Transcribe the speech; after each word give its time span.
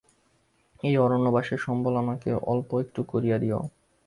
এই 0.83 0.95
অরণ্যবাসের 0.97 1.57
সম্বল 1.57 1.93
আমাকে 1.97 2.29
অল্প-একটু 2.47 3.01
করিয়া 3.03 3.37
দিয়ো। 3.37 3.59